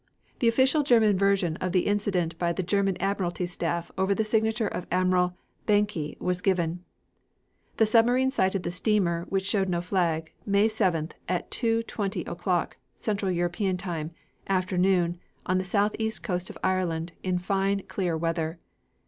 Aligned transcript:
The 0.39 0.47
following 0.49 0.53
official 0.53 0.81
German 0.81 1.15
version 1.15 1.57
of 1.57 1.73
the 1.73 1.85
incident 1.85 2.35
by 2.39 2.53
the 2.53 2.63
German 2.63 2.97
Admiralty 2.99 3.45
Staff 3.45 3.91
over 3.99 4.15
the 4.15 4.25
signature 4.25 4.67
of 4.67 4.87
Admiral 4.91 5.37
Behncke 5.67 6.19
was 6.19 6.41
given: 6.41 6.83
"The 7.77 7.85
submarine 7.85 8.31
sighted 8.31 8.63
the 8.63 8.71
steamer, 8.71 9.27
which 9.29 9.45
showed 9.45 9.69
no 9.69 9.79
flag, 9.79 10.33
May 10.43 10.67
7th, 10.69 11.11
at 11.29 11.51
2.20 11.51 12.27
o'clock, 12.27 12.77
Central 12.95 13.29
European 13.29 13.77
time, 13.77 14.09
afternoon, 14.47 15.19
on 15.45 15.59
the 15.59 15.63
southeast 15.63 16.23
coast 16.23 16.49
of 16.49 16.57
Ireland, 16.63 17.11
in 17.21 17.37
fine, 17.37 17.83
clear 17.83 18.17
weather. 18.17 18.57